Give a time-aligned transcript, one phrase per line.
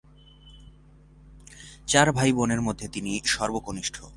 [1.87, 4.03] চার ভাই-বোনের মধ্যে তিনি সর্বকনিষ্ঠ।